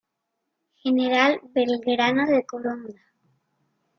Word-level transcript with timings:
General 0.81 1.33
Belgrano 1.53 2.25
de 2.25 2.43
Coronda. 2.43 2.99